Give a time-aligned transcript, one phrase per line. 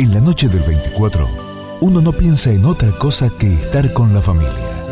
[0.00, 1.28] En la noche del 24,
[1.80, 4.84] uno no piensa en otra cosa que estar con la familia.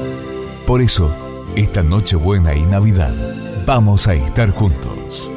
[0.64, 1.10] Por eso,
[1.56, 3.12] esta Nochebuena y Navidad,
[3.66, 5.32] vamos a estar juntos.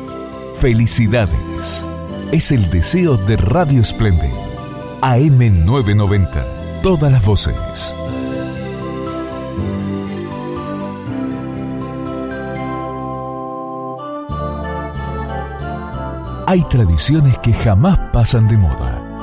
[0.60, 1.84] Felicidades.
[2.32, 4.30] Es el deseo de Radio Splendid.
[5.02, 6.82] AM990.
[6.84, 7.96] Todas las voces.
[16.46, 19.15] Hay tradiciones que jamás pasan de moda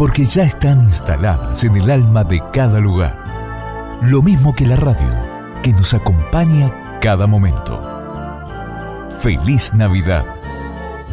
[0.00, 3.98] porque ya están instaladas en el alma de cada lugar.
[4.00, 5.10] Lo mismo que la radio,
[5.62, 6.72] que nos acompaña
[7.02, 7.78] cada momento.
[9.18, 10.24] Feliz Navidad.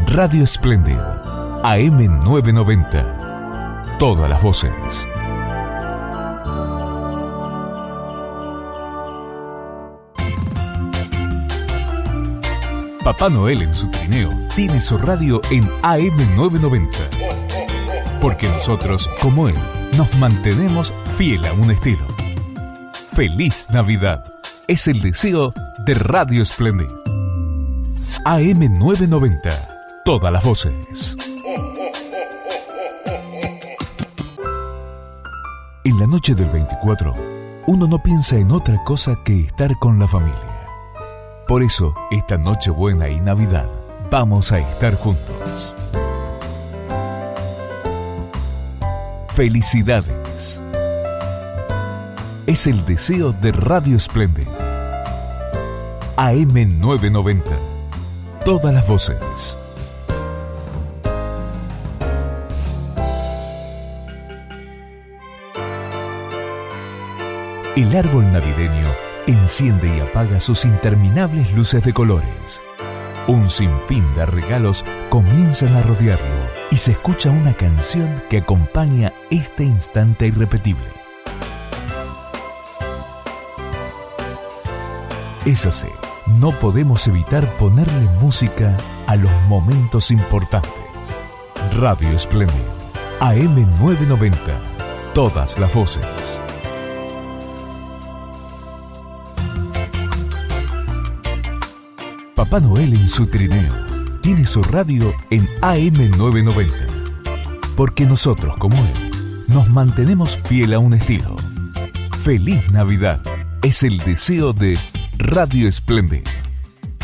[0.08, 0.96] Radio Splendid,
[1.64, 3.98] AM990.
[4.00, 5.06] Todas las voces.
[13.04, 17.27] Papá Noel en su trineo tiene su radio en AM990
[18.22, 19.56] porque nosotros, como Él,
[19.98, 22.06] nos mantenemos fiel a un estilo.
[23.14, 24.24] Feliz Navidad
[24.68, 25.54] es el deseo
[25.86, 26.90] de Radio Splendid.
[28.26, 31.16] AM990, todas las voces.
[35.84, 37.14] En la noche del 24,
[37.68, 40.68] uno no piensa en otra cosa que estar con la familia.
[41.48, 43.70] Por eso, esta Nochebuena y Navidad,
[44.12, 45.76] vamos a estar juntos.
[49.38, 50.60] Felicidades.
[52.48, 54.48] Es el deseo de Radio Splendid.
[56.16, 57.44] AM990.
[58.44, 59.60] Todas las voces.
[67.76, 68.92] El árbol navideño
[69.28, 72.64] enciende y apaga sus interminables luces de colores.
[73.28, 79.64] Un sinfín de regalos comienzan a rodearlo y se escucha una canción que acompaña este
[79.64, 80.88] instante irrepetible.
[85.46, 85.88] Es así,
[86.40, 88.76] no podemos evitar ponerle música
[89.08, 90.74] a los momentos importantes.
[91.80, 92.54] Radio Splendid,
[93.22, 94.34] AM990,
[95.14, 96.42] todas las voces.
[102.36, 103.97] Papá Noel en su trineo
[104.28, 107.72] tiene su radio en AM990.
[107.78, 111.38] Porque nosotros, como él, nos mantenemos fiel a un estilo.
[112.26, 113.22] Feliz Navidad
[113.64, 114.78] es el deseo de
[115.18, 116.28] Radio Splendid.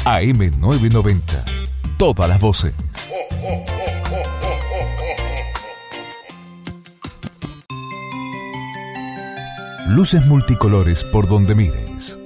[0.04, 1.22] AM990.
[1.98, 2.74] Todas las voces.
[9.88, 12.20] Luces multicolores por donde mires.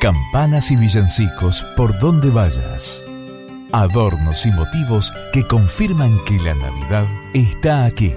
[0.00, 3.05] Campanas y villancicos por donde vayas
[3.72, 8.12] adornos y motivos que confirman que la Navidad está aquí.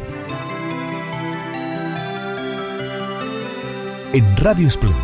[4.14, 4.98] En Radio Splendid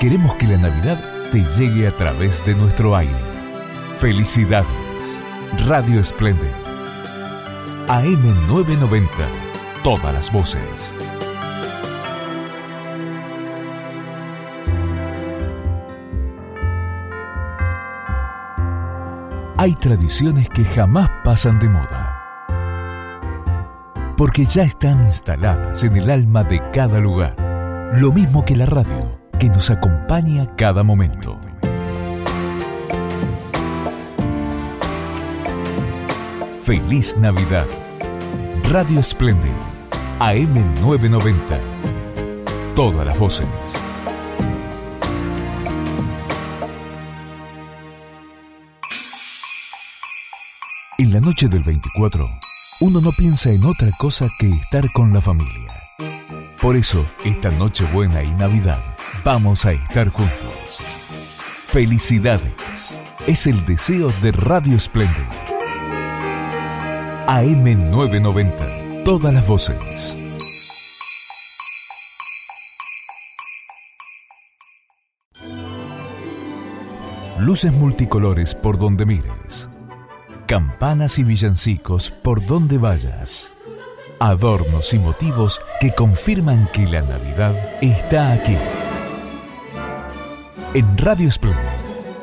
[0.00, 1.02] queremos que la Navidad
[1.32, 3.18] te llegue a través de nuestro aire.
[3.98, 5.20] Felicidades.
[5.66, 6.46] Radio Splendid.
[7.88, 9.08] AM990.
[9.82, 10.94] Todas las voces.
[19.60, 22.14] Hay tradiciones que jamás pasan de moda.
[24.16, 27.34] Porque ya están instaladas en el alma de cada lugar.
[27.94, 31.40] Lo mismo que la radio, que nos acompaña cada momento.
[36.62, 37.66] Feliz Navidad.
[38.70, 39.50] Radio Splendid.
[40.20, 41.58] AM990.
[42.76, 43.87] Todas las voces.
[51.00, 52.28] En la noche del 24,
[52.80, 55.72] uno no piensa en otra cosa que estar con la familia.
[56.60, 58.82] Por eso, esta Nochebuena y Navidad,
[59.24, 60.84] vamos a estar juntos.
[61.68, 62.98] Felicidades.
[63.28, 65.14] Es el deseo de Radio Splendid.
[67.28, 69.04] AM990.
[69.04, 70.18] Todas las voces.
[77.38, 79.70] Luces multicolores por donde mires
[80.48, 83.52] campanas y villancicos por donde vayas.
[84.18, 88.56] Adornos y motivos que confirman que la Navidad está aquí.
[90.72, 91.60] En Radio Splendid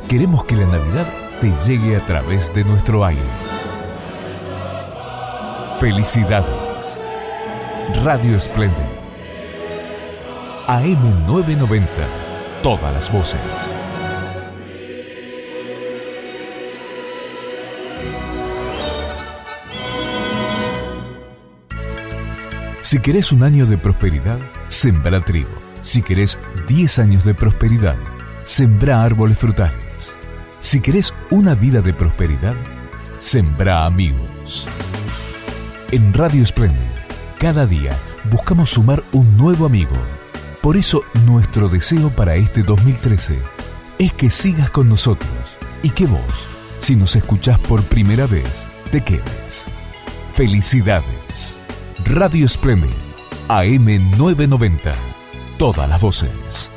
[0.09, 1.05] queremos que la Navidad
[1.39, 3.21] te llegue a través de nuestro aire.
[5.79, 6.99] Felicidades.
[8.03, 8.75] Radio Splendid.
[10.67, 11.85] AM990.
[12.63, 13.84] Todas las voces.
[22.85, 24.37] Si querés un año de prosperidad,
[24.67, 25.49] sembra trigo.
[25.81, 26.37] Si querés
[26.67, 27.95] 10 años de prosperidad,
[28.45, 30.15] sembra árboles frutales.
[30.59, 32.53] Si querés una vida de prosperidad,
[33.17, 34.67] sembra amigos.
[35.89, 36.77] En Radio Splendid,
[37.39, 37.89] cada día
[38.29, 39.97] buscamos sumar un nuevo amigo.
[40.61, 43.39] Por eso nuestro deseo para este 2013
[43.97, 46.47] es que sigas con nosotros y que vos,
[46.81, 49.65] si nos escuchás por primera vez, te quedes.
[50.35, 51.64] Felicidades.
[52.05, 52.93] Radio Splendid,
[53.49, 54.91] AM990.
[55.57, 56.71] Todas las voces.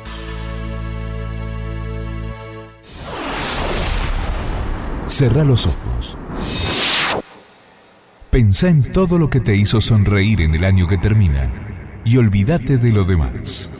[5.05, 6.17] Cerra los ojos.
[8.31, 11.53] Pensá en todo lo que te hizo sonreír en el año que termina
[12.03, 13.71] y olvídate de lo demás.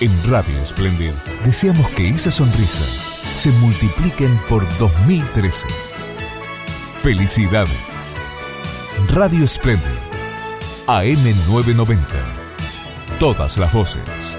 [0.00, 1.12] En Radio Splendid
[1.44, 5.68] deseamos que esas sonrisas se multipliquen por 2013.
[7.02, 7.78] Felicidades.
[9.08, 10.03] Radio Splendid
[10.86, 11.98] AM990.
[13.18, 14.38] Todas las voces.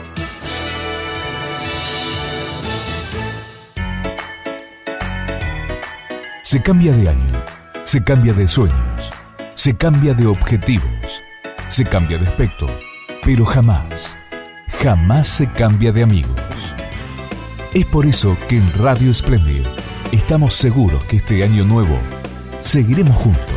[6.43, 7.43] Se cambia de año,
[7.83, 9.11] se cambia de sueños,
[9.55, 11.23] se cambia de objetivos,
[11.69, 12.67] se cambia de aspecto,
[13.23, 14.15] pero jamás,
[14.83, 16.39] jamás se cambia de amigos.
[17.73, 19.65] Es por eso que en Radio Splendid
[20.11, 21.97] estamos seguros que este año nuevo
[22.61, 23.54] seguiremos juntos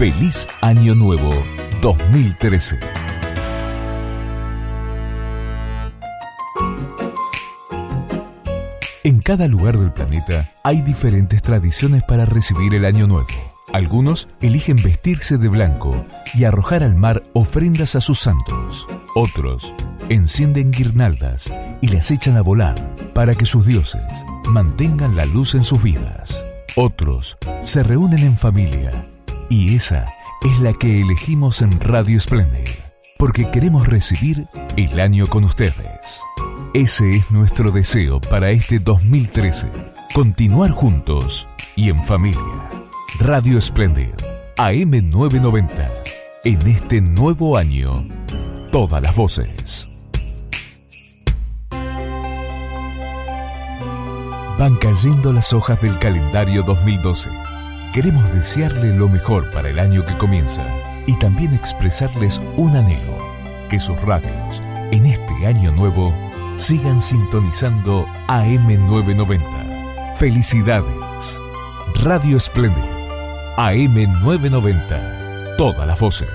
[0.00, 1.28] Feliz Año Nuevo
[1.82, 2.78] 2013.
[9.04, 13.28] En cada lugar del planeta hay diferentes tradiciones para recibir el Año Nuevo.
[13.74, 15.94] Algunos eligen vestirse de blanco
[16.32, 18.86] y arrojar al mar ofrendas a sus santos.
[19.14, 19.74] Otros
[20.08, 21.52] encienden guirnaldas
[21.82, 22.76] y las echan a volar
[23.12, 24.10] para que sus dioses
[24.46, 26.42] mantengan la luz en sus vidas.
[26.74, 28.92] Otros se reúnen en familia
[29.50, 30.06] y esa
[30.42, 32.70] es la que elegimos en Radio Splendid,
[33.18, 36.22] porque queremos recibir el año con ustedes.
[36.72, 39.68] Ese es nuestro deseo para este 2013,
[40.14, 42.40] continuar juntos y en familia.
[43.18, 44.14] Radio Splendid,
[44.56, 45.90] AM990,
[46.44, 47.92] en este nuevo año,
[48.70, 49.88] todas las voces.
[54.58, 57.49] Van cayendo las hojas del calendario 2012
[57.92, 60.64] Queremos desearle lo mejor para el año que comienza
[61.06, 63.18] y también expresarles un anhelo,
[63.68, 66.14] que sus radios en este año nuevo
[66.56, 70.16] sigan sintonizando AM990.
[70.16, 71.40] Felicidades.
[71.94, 72.78] Radio Splendid.
[73.56, 75.56] AM990.
[75.56, 76.30] Todas las voces.